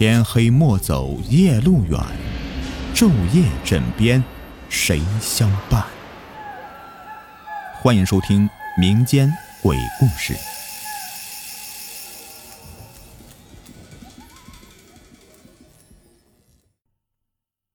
[0.00, 2.00] 天黑莫走夜路远，
[2.94, 4.24] 昼夜枕边
[4.70, 5.84] 谁相伴？
[7.74, 9.30] 欢迎收听民间
[9.62, 10.34] 鬼故事。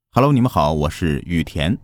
[0.10, 1.78] Hello，你们好，我是雨田。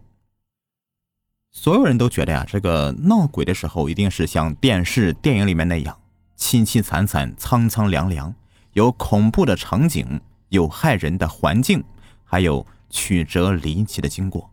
[1.51, 6.01] 所有人都觉得呀，这个闹鬼的时候一定是像电视、电影里面那样
[6.35, 8.33] 凄凄惨惨、苍苍凉凉，
[8.73, 10.19] 有恐怖的场景。
[10.51, 11.83] 有害人的环境，
[12.23, 14.49] 还有曲折离奇的经过。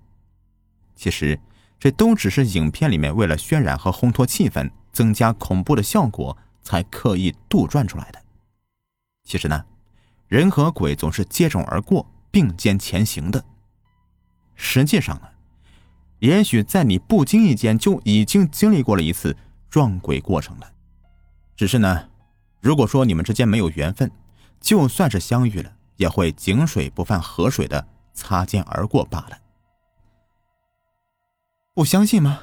[0.95, 1.39] 其实，
[1.79, 8.23] 这都只是影片里面为了渲染和烘托气氛、增加恐怖的效果才刻意杜撰出来的。
[9.25, 9.65] 其实呢，
[10.29, 13.45] 人和鬼总是接踵而过、并肩前行的。
[14.55, 15.29] 实际上呢，
[16.21, 19.37] 也许在你不经意间就已经经历过了一次
[19.69, 20.73] 撞鬼过程了。
[21.57, 22.09] 只是呢，
[22.61, 24.11] 如果说你们之间没有缘分，
[24.61, 25.73] 就算是相遇了。
[25.99, 29.39] 也会井水不犯河水的擦肩而过罢了。
[31.75, 32.41] 不相信吗？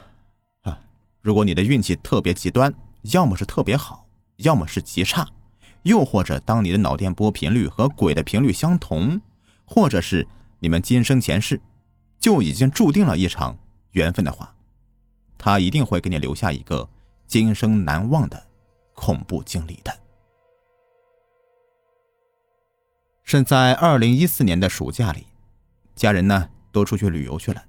[0.61, 0.79] 啊，
[1.21, 5.27] 如果你的运气特别极端，要么是特别好，要么是极差，
[5.83, 9.19] 又或者当你的脑电波频率和鬼的频率相同，
[9.65, 10.27] 或者是
[10.59, 11.59] 你们今生前世
[12.19, 13.57] 就已经注定了一场
[13.91, 14.53] 缘分的话，
[15.37, 16.87] 他一定会给你留下一个
[17.27, 18.47] 今生难忘的
[18.93, 20.04] 恐怖经历的。
[23.27, 25.25] 是在二零一四年的暑假里，
[25.95, 27.63] 家人呢都出去旅游去了。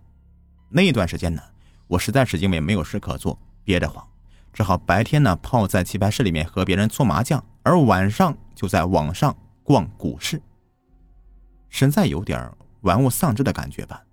[0.68, 1.42] 那一段时间呢，
[1.86, 4.06] 我实在是因为没有事可做，憋得慌，
[4.52, 10.42] 只好白天呢泡在棋牌室里面和别人搓麻将，而晚上就在网上逛股市。
[11.70, 14.04] 实在有点玩物丧志的感觉吧。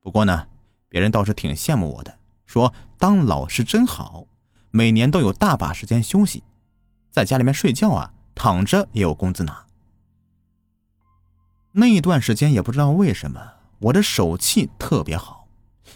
[0.00, 0.48] 不过呢，
[0.88, 4.26] 别人倒是挺羡慕我的，说当老师真好，
[4.72, 6.42] 每年都有大把时间休息，
[7.12, 9.64] 在家里面睡觉啊，躺着也有工资拿。
[11.72, 13.40] 那一段时间也不知道为什么，
[13.78, 15.46] 我的手气特别好，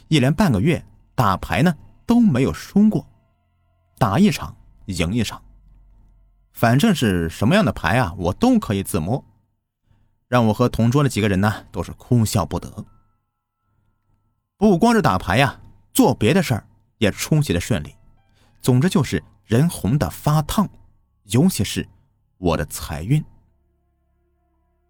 [0.09, 0.85] 一连半个月
[1.15, 1.75] 打牌呢
[2.07, 3.05] 都没有输过，
[3.99, 4.57] 打一场
[4.87, 5.43] 赢一场，
[6.53, 9.25] 反正是什么样的牌啊，我都可以自摸，
[10.29, 12.85] 让我和同桌的几个人呢都是哭笑不得。
[14.57, 15.61] 不光是打牌呀，
[15.93, 16.67] 做别的事儿
[16.99, 17.93] 也出奇的顺利，
[18.63, 20.69] 总之就是人红的发烫，
[21.25, 21.89] 尤其是
[22.39, 23.23] 我的财运。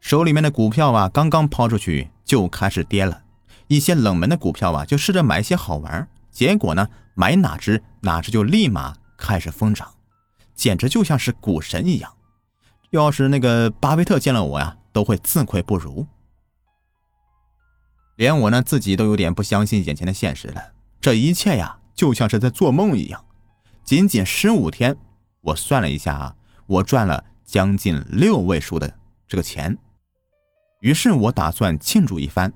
[0.04, 3.22] 手里面的股票啊，刚刚抛出去就开始跌了。
[3.68, 9.94] 一些冷门的股票啊，就试着买一些好玩，结果呢，买哪只哪只就立马开始疯涨，
[10.54, 12.12] 简直就像是股神一样。
[12.90, 16.06] 要是那个巴菲特见了我呀，都会自愧不如。
[18.16, 20.62] 连我呢自己都有点不相信眼前的现实了，
[21.00, 23.24] 这一切呀，就像是在做梦一样。
[23.82, 24.94] 仅仅十五天，
[25.40, 29.78] 我算了一下啊，我赚了将近六位数的这个钱。
[30.84, 32.52] 于是我打算庆祝一番，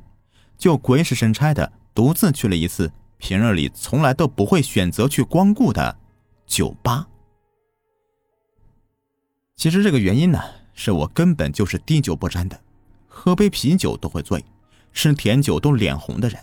[0.59, 5.99] 就鬼使神差的独自去了一次平日里从来都不会选择去光顾的
[6.47, 7.09] 酒吧。
[9.57, 10.39] 其实这个原因呢，
[10.75, 12.61] 是我根本就是滴酒不沾的，
[13.07, 14.45] 喝杯啤酒都会醉，
[14.93, 16.39] 吃甜酒都脸红的人。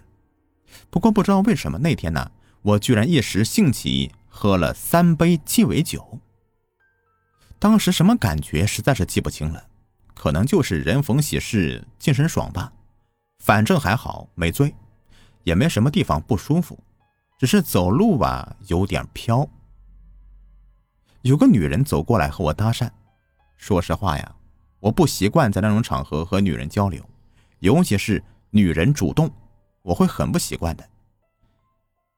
[0.90, 2.31] 不过不知道为什么那天呢，
[2.63, 6.19] 我居然一时兴起喝了三杯鸡尾酒。
[7.59, 9.67] 当时什么感觉，实在是记不清了。
[10.16, 12.74] 可能就是人逢喜事精神爽吧，
[13.44, 14.74] 反正还好没醉，
[15.44, 16.80] 也没什么地方不舒服，
[17.38, 19.48] 只是走路吧有点飘。
[21.22, 22.90] 有个女人走过来和我搭讪，
[23.58, 24.36] 说实话呀，
[24.80, 27.03] 我不习惯在那种场合和女人交流，
[27.59, 29.30] 尤其是女人主动，
[29.82, 30.90] 我会很不习惯的。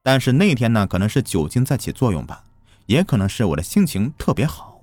[0.04, 2.44] 但是那天呢，可能是酒精在起作用吧，
[2.86, 4.82] 也可能是我的心情特别好，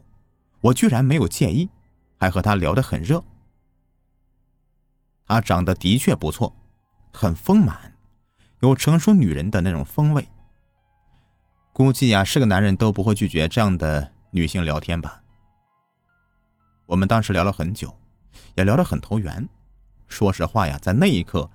[0.61, 1.71] 我居然没有介意。
[2.25, 3.23] 还和他聊得很热，
[5.27, 6.57] 他长得的确不错，
[7.13, 7.99] 很丰满，
[8.61, 10.27] 有成熟女人的那种风味。
[11.75, 15.23] 估计呀，是个男人都不会拒绝这样的女性聊天吧。
[16.87, 17.95] 我们当时聊了很久，
[18.55, 19.47] 也聊得很投缘。
[20.09, 21.51] 说实话呀，在那一刻，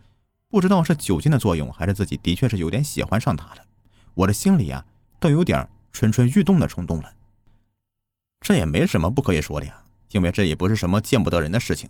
[0.49, 3.65] 不知道是酒精的作用，还是自己的确是有点喜欢上他了，
[4.13, 4.85] 我的心里啊，
[5.19, 7.11] 都有点蠢蠢欲动的冲动了。
[8.41, 9.83] 这也没什么不可以说的呀。
[10.11, 11.89] 因为这也不是什么见不得人的事情。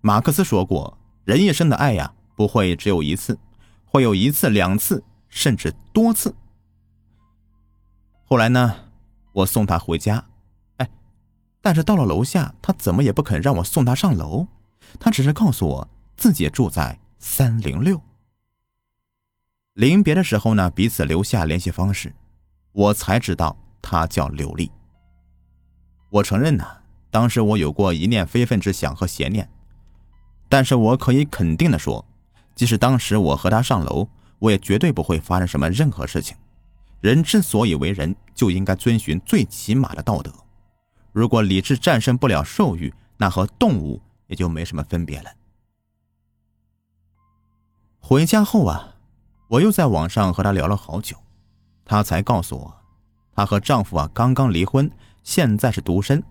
[0.00, 3.38] 马克思说过，人一生的爱呀，不会只有一次，
[3.84, 6.34] 会有一次、两次，甚至多次。
[8.24, 8.74] 后来呢，
[9.32, 10.24] 我送他回家，
[10.78, 10.90] 哎，
[11.60, 14.46] 但是到了楼下，他怎么也不肯让我送他上楼，
[14.98, 18.00] 他只是告诉我自己住在三零六。
[19.74, 22.14] 临别的时候呢，彼此留下联系方式，
[22.72, 24.70] 我才知道他叫刘丽。
[26.10, 26.81] 我承认呢。
[27.12, 29.46] 当时我有过一念非分之想和邪念，
[30.48, 32.02] 但是我可以肯定的说，
[32.54, 36.34] 即使当时我和他上楼，我也绝对不会发生什么任何事情。
[37.02, 40.32] 人之所以为人，就应该遵循最起码的道德。
[41.12, 45.30] 如果理智战胜不了兽欲，那和动物也就没什么分别了。
[48.00, 48.94] 回家后啊，
[49.48, 51.14] 我又在网上和他聊了好久，
[51.84, 52.74] 他才告诉我，
[53.34, 54.90] 她和丈夫啊刚刚离婚，
[55.22, 56.24] 现在是独身。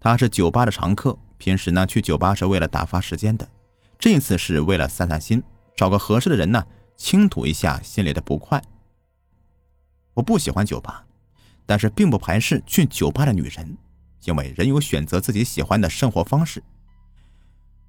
[0.00, 3.48] 她是酒吧的常客，平时呢去酒吧是为了打发时间的，
[3.98, 5.42] 这次是为了散散心，
[5.76, 6.64] 找个合适的人呢
[6.96, 8.62] 倾吐一下心里的不快。
[10.14, 11.06] 我不喜欢酒吧，
[11.66, 13.76] 但是并不排斥去酒吧的女人，
[14.24, 16.62] 因为人有选择自己喜欢的生活方式。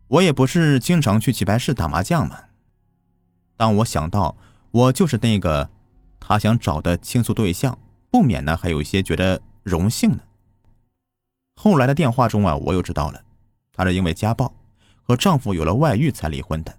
[0.08, 2.40] 我也不是经常去棋牌室打麻将嘛。
[3.56, 4.36] 当我想到
[4.72, 5.70] 我就是那个
[6.20, 7.78] 他想找的倾诉对象，
[8.10, 10.20] 不免呢还有一些觉得荣幸呢。
[11.62, 13.22] 后来的电话中啊，我又知道了，
[13.74, 14.54] 她是因为家暴
[15.04, 16.74] 和丈夫有了外遇才离婚的。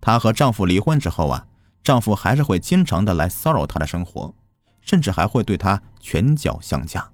[0.00, 1.46] 她和丈夫离婚之后啊，
[1.82, 4.34] 丈夫还是会经常的来骚扰她的生活。
[4.80, 7.10] 甚至还会对她拳脚相加。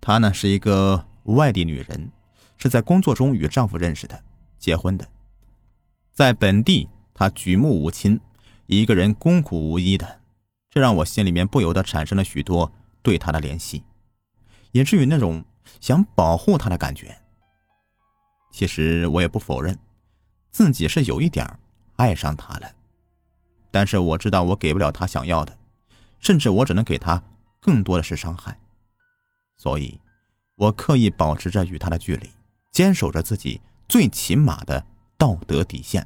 [0.00, 2.10] 她呢是一个外地女人，
[2.56, 4.24] 是在工作中与丈夫认识的，
[4.58, 5.06] 结婚的。
[6.12, 8.20] 在本地，她举目无亲，
[8.66, 10.20] 一个人孤苦无依的，
[10.68, 13.84] 这让我心里面不由得产生了许多对她的怜惜，
[14.72, 15.44] 以至于那种
[15.80, 17.16] 想保护她的感觉。
[18.52, 19.78] 其实我也不否认，
[20.50, 21.58] 自己是有一点
[21.96, 22.70] 爱上她了，
[23.70, 25.56] 但是我知道我给不了她想要的。
[26.20, 27.22] 甚至我只能给他
[27.60, 28.58] 更多的是伤害，
[29.56, 30.00] 所以，
[30.56, 32.28] 我刻意保持着与他的距离，
[32.72, 34.84] 坚守着自己最起码的
[35.16, 36.04] 道德底线，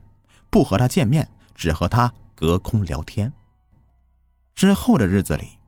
[0.50, 3.32] 不和他见面，只和他隔空聊天。
[4.54, 5.58] 之后的日子里，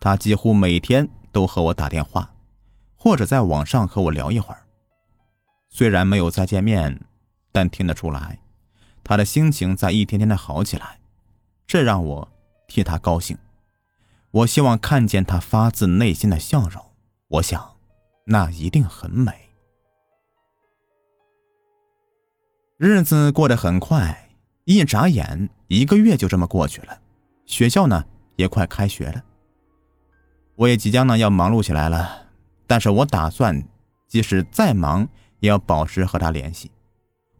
[0.00, 2.31] 他几乎每天都和我打电话，
[3.02, 4.62] 或者在网上和我聊一会儿。
[5.68, 7.00] 虽然没有再见面，
[7.50, 8.38] 但听得出来，
[9.02, 11.00] 他的心情在一天天的好起来，
[11.66, 12.28] 这让我
[12.68, 13.36] 替他高兴。
[14.30, 16.80] 我希望看见他发自内心的笑容，
[17.26, 17.74] 我想，
[18.26, 19.32] 那一定很美。
[22.76, 24.28] 日子过得很快，
[24.62, 27.00] 一眨眼，一个月就这么过去了。
[27.46, 28.04] 学校呢，
[28.36, 29.24] 也快开学了。
[30.54, 32.28] 我也即将呢要忙碌起来了，
[32.66, 33.62] 但是我打算，
[34.08, 35.08] 即使再忙，
[35.40, 36.70] 也要保持和他联系。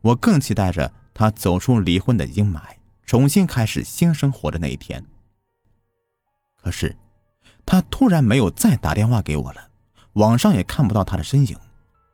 [0.00, 2.60] 我更期待着他走出离婚的阴霾，
[3.06, 5.04] 重新开始新生活的那一天。
[6.56, 6.96] 可是，
[7.64, 9.70] 他突然没有再打电话给我了，
[10.14, 11.56] 网上也看不到他的身影，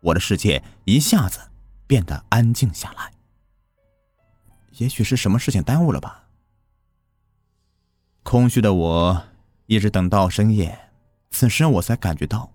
[0.00, 1.40] 我的世界一下子
[1.86, 3.12] 变得安静下来。
[4.78, 6.28] 也许是什么事情耽误了吧？
[8.22, 9.22] 空虚的我
[9.66, 10.78] 一直等到深夜，
[11.30, 12.52] 此时我才感觉到，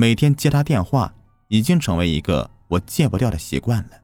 [0.00, 1.14] 每天接他电话
[1.48, 4.00] 已经成为一个我戒不掉的习惯了。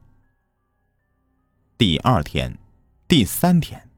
[1.75, 2.55] 第二天，
[3.07, 3.89] 第三天，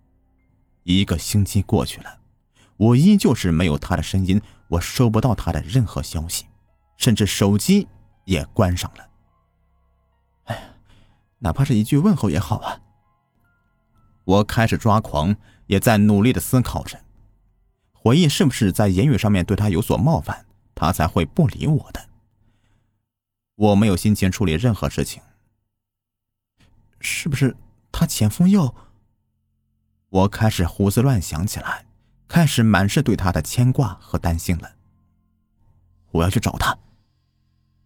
[0.83, 2.19] 一个星期过去了。
[2.77, 6.45] 我依旧是没有他的声音，我收不到他的任何消息，
[6.95, 7.85] 甚至手机
[8.23, 9.09] 也关上了。
[10.45, 10.61] 哎呀，
[11.39, 12.79] 哪怕是一句问候也好啊！
[14.23, 15.35] 我开始抓狂，
[15.67, 16.97] 也在努力的思考着，
[17.91, 20.45] 回忆是不是在言语上面对他有所冒犯，
[20.79, 22.07] 他才会不理我的。
[23.55, 25.21] 我没有心情处理任何事情，
[27.01, 27.57] 是不是
[27.91, 28.73] 他前夫又……
[30.07, 31.85] 我开始胡思乱想起来。
[32.29, 34.75] 开始满是对他的牵挂和担心了。
[36.11, 36.77] 我要去找他，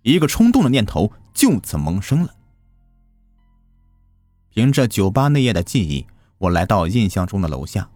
[0.02, 2.36] 一个冲动的念头就此萌生了。
[4.50, 6.08] 凭着酒吧那夜的记忆，
[6.40, 7.90] 我来到印象中的楼下。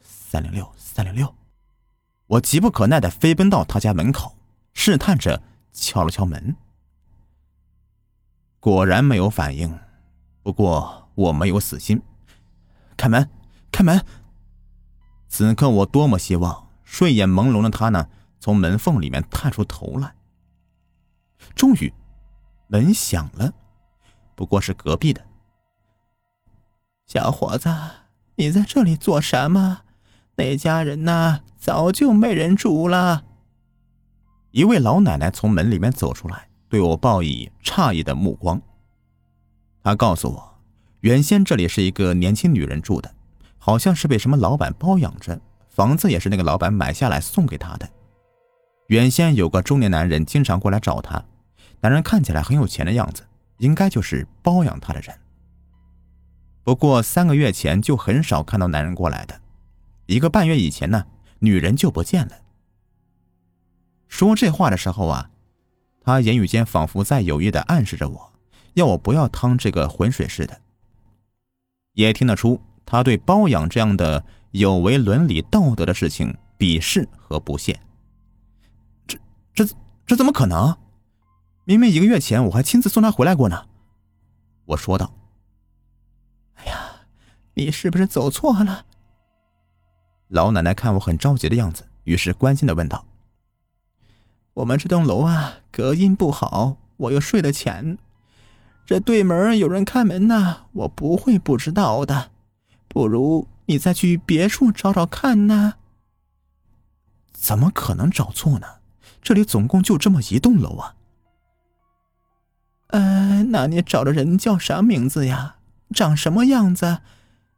[0.00, 1.34] 三零六，三零六，
[2.30, 4.36] 我急不可耐的飞奔到他家门口，
[4.72, 6.54] 试探着敲了敲门。
[8.60, 9.76] 果然没有反应，
[10.44, 12.00] 不过我没有死心，
[12.96, 13.28] 开门，
[13.72, 14.04] 开门。
[15.26, 18.08] 此刻我多么希望睡眼朦胧的他呢，
[18.38, 20.14] 从门缝里面探出头来。
[21.56, 21.92] 终于，
[22.68, 23.52] 门响了，
[24.36, 25.26] 不过是隔壁的。
[27.08, 27.68] 小伙子，
[28.36, 29.82] 你在这里做什么？
[30.40, 33.24] 那家人呢，早就没人住了。
[34.52, 38.58] 一位老奶奶从门里面走出来，对我报以诧异的目光。
[39.84, 40.58] 她告诉我，
[41.00, 43.14] 原先这里是一个年轻女人住的。
[43.58, 47.86] 好像是被什么老板包养着，房子也是那个老板买下来送给她的。
[48.86, 51.22] 原先有个中年男人经常过来找她，
[51.82, 53.26] 男人看起来很有钱的样子，
[53.58, 55.14] 应该就是包养她的人。
[56.64, 59.38] 不过三个月前就很少看到男人过来的，
[60.10, 61.06] 一个半月以前呢，
[61.38, 62.32] 女人就不见了。
[64.08, 65.30] 说这话的时候啊，
[66.00, 68.32] 他言语间仿佛在有意的暗示着我，
[68.74, 70.60] 要我不要趟这个浑水似的。
[71.92, 77.78] 也听得出他对包养这样的有违伦理道德的事情鄙视和不屑。
[79.06, 79.16] 这、
[79.54, 79.64] 这、
[80.06, 80.76] 这怎么可能？
[81.64, 83.68] 明明一个月前我还亲自送他回来过呢。
[84.64, 85.14] 我说道。
[86.54, 87.06] 哎呀，
[87.54, 88.86] 你是不是走错了？
[90.30, 93.04] 老奶奶看我很着急的样子，于是关心的问道
[94.54, 97.98] ：“我们这栋楼啊，隔音不好，我又睡得浅，
[98.86, 102.30] 这对门有人看门呢，我不会不知道的。
[102.86, 105.74] 不如你再去别处找找看呢？
[107.32, 108.66] 怎么可能找错呢？
[109.20, 110.94] 这里总共就这么一栋楼啊。
[112.90, 115.56] 呃，那你找的人叫啥名字呀？
[115.92, 116.98] 长什么样子？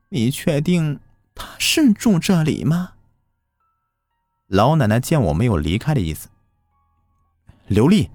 [0.08, 0.98] 你确定？”
[1.34, 2.94] 他是住这里吗？
[4.48, 6.28] 老奶奶见我没有离开的意思，
[7.68, 8.10] 刘丽，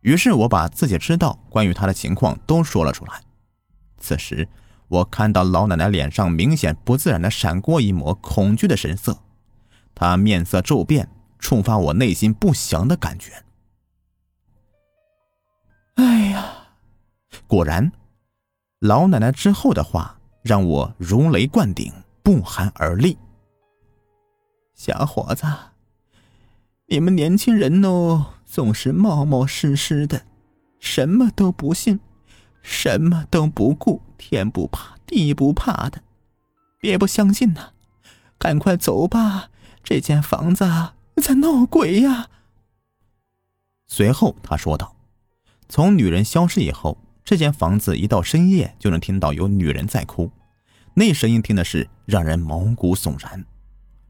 [0.00, 3.20] 于是我把自己知道关于他的情况都说了出来。
[3.98, 4.48] 此时，
[4.88, 9.18] 我看到老奶奶脸上明显不自然的闪过一抹恐惧的神色，
[9.94, 13.44] 她面色骤变，触发我内心不祥的感觉。
[15.96, 16.68] 哎呀，
[17.46, 17.92] 果然，
[18.80, 21.92] 老奶奶之后的话让我如雷贯顶。
[22.24, 23.18] 不寒而栗。
[24.74, 25.46] 小伙子，
[26.86, 30.22] 你们年轻人哦，总是冒冒失失的，
[30.80, 32.00] 什么都不信，
[32.62, 36.02] 什么都不顾，天不怕地不怕的，
[36.80, 37.72] 别不相信呐！
[38.38, 39.50] 赶快走吧，
[39.82, 40.64] 这间房子
[41.22, 42.30] 在闹鬼呀！
[43.86, 44.96] 随后他说道
[45.68, 50.32] ：“从女人消失以后，这间房子一到深夜就能听到有女人在哭。”
[50.94, 53.44] 那声音听的是让人毛骨悚然，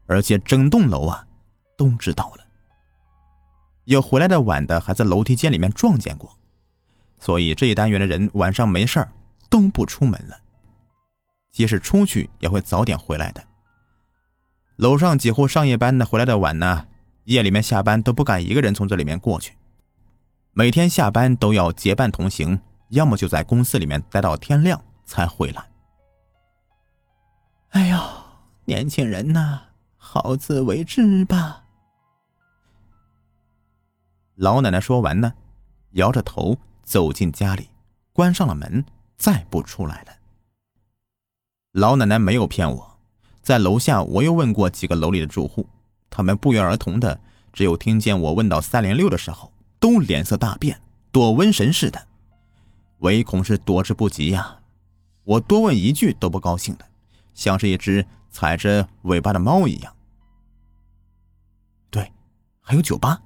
[0.05, 1.25] 而且整栋楼啊
[1.75, 2.45] 都知道了。
[3.85, 6.37] 有回来的晚的还在楼梯间里面撞见过，
[7.19, 9.11] 所以这一单元的人晚上没事儿
[9.49, 10.37] 都不出门了，
[11.51, 13.43] 即使出去也会早点回来的。
[14.77, 16.87] 楼上几户上夜班的回来的晚呢，
[17.23, 19.53] 夜里面下班都不敢一个人从这里面过去，
[20.51, 25.63] 每天下班都要结伴同行，要么就在公司里面待到天亮才回来。
[27.75, 27.99] 哎呦，
[28.63, 29.59] 年轻人呐，
[29.97, 31.65] 好自为之吧。
[34.35, 35.33] 老奶奶说完呢，
[35.91, 37.67] 摇着头走进家里，
[38.13, 38.85] 关上了门，
[39.17, 40.13] 再不出来了。
[41.73, 42.97] 老奶奶没有骗我，
[43.41, 45.67] 在楼下我又问过几个楼里的住户，
[46.09, 47.19] 他们不约而同的，
[47.51, 49.51] 只有听见我问到三零六的时候，
[49.81, 52.07] 都脸色大变，躲瘟神似的，
[52.99, 54.59] 唯恐是躲之不及呀。
[55.25, 56.85] 我多问一句都不高兴的。
[57.35, 59.95] 像是一只踩着尾巴的猫一样。
[61.91, 62.11] 对，
[62.61, 63.21] 还有酒吧，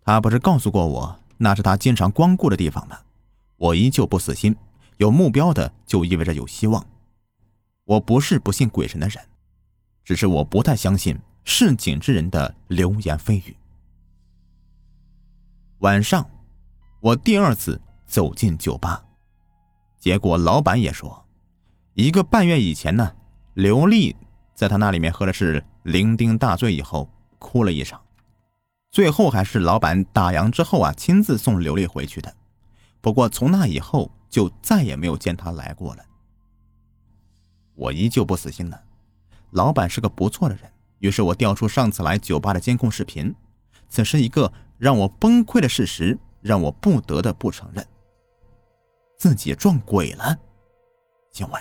[0.00, 2.98] 他不是告诉过我那是他经常光顾的地方吗？
[3.56, 4.56] 我依旧不死心，
[4.96, 6.82] 有目标的就意味着有希望。
[7.84, 9.22] 我不是不信鬼神的人，
[10.04, 13.56] 只是我不太相信市井之人的流言蜚语。
[15.80, 16.28] 晚上，
[17.00, 19.04] 我第二次走进酒吧，
[19.98, 21.26] 结果老板也说。
[21.94, 23.14] 一个半月以前呢，
[23.54, 24.16] 刘丽
[24.54, 28.00] 在他那里面喝的是酩酊大醉，以后哭了一场，
[28.90, 32.32] 最后还是老板打烊之后啊，亲自送刘丽回去的。
[33.00, 36.04] 不过从那以后就再也没有见他来过了。
[37.74, 38.78] 我依旧不死心呢，
[39.50, 40.70] 老板是个不错的人，
[41.00, 43.34] 于是我调出上次来酒吧的监控视频。
[43.88, 47.84] 此时一个让我崩溃的事实，让我不得不承认，
[49.18, 50.38] 自己撞鬼了，
[51.36, 51.60] 因为。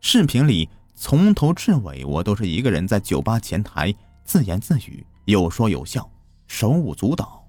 [0.00, 6.10] 视频里从头至尾，我都是一个人在酒吧前台自言自语，有说有笑，
[6.46, 7.46] 手舞足蹈，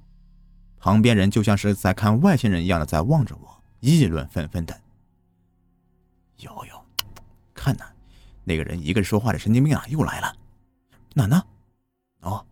[0.78, 4.80] 旁边人就像是在看外星人一样的在望着我，议论纷纷的。
[6.40, 6.86] 哟哟，
[7.54, 7.86] 看呐，
[8.44, 10.36] 那个人一个人说话的神经病啊，又来了。
[11.14, 11.44] 哪呢？
[12.22, 12.46] 哦，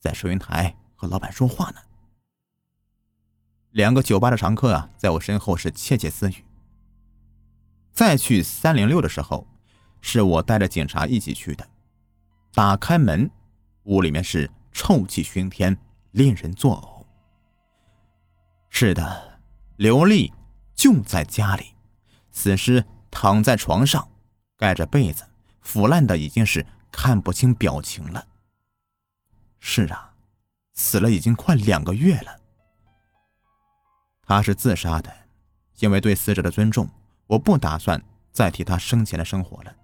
[0.00, 1.76] 在收银台和老板说话呢。
[3.72, 6.44] 两个酒吧的常客啊，在我身后是窃窃私语。
[7.92, 9.46] 再去三零六的时候，
[10.00, 11.68] 是我带着警察一起去的。
[12.52, 13.30] 打开门，
[13.84, 15.76] 屋里面是臭气熏天，
[16.12, 17.06] 令人作呕。
[18.70, 19.40] 是的，
[19.76, 20.32] 刘丽
[20.74, 21.74] 就在家里，
[22.30, 24.08] 死尸躺在床上，
[24.56, 25.24] 盖着被子，
[25.60, 28.26] 腐烂的已经是看不清表情了。
[29.60, 30.14] 是啊，
[30.72, 32.40] 死了已经快两个月了。
[34.24, 35.14] 他是自杀的，
[35.78, 36.88] 因为对死者的尊重。
[37.32, 39.74] 我不打算再提他生前的生活了，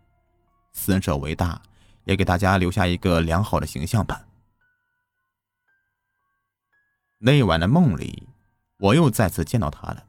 [0.72, 1.62] 死者为大，
[2.04, 4.26] 也给大家留下一个良好的形象吧。
[7.16, 8.28] 那晚的梦里，
[8.76, 10.04] 我又再次见到他了。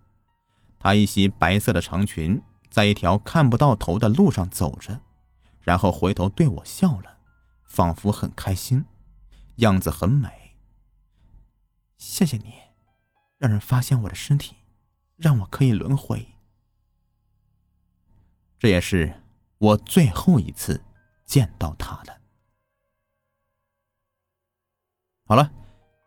[0.79, 5.00] 他一袭白色的长裙，在一条看不到头的路上走着，
[5.62, 7.19] 然后回头对我笑了，
[7.63, 8.84] 仿佛很开心，
[9.55, 10.58] 样子很美。
[11.98, 12.53] 谢谢你，
[13.38, 14.58] 让人发现我的身体，
[15.15, 16.27] 让我可以轮回。
[18.60, 19.12] 这也是
[19.58, 20.84] 我最后一次
[21.25, 22.20] 见到他了。
[25.25, 25.50] 好了。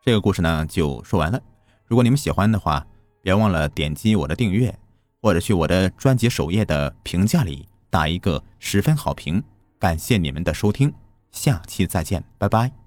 [0.05, 1.41] 这个故事呢就说完了。
[1.87, 2.85] 如果你们喜欢的话，
[3.23, 4.77] 别忘了点击我的订阅，
[5.21, 9.41] 或者去我的专辑首页的评价里打一个十分好评。
[9.79, 10.93] 感谢你们的收听，
[11.31, 12.82] 下期再见，拜拜。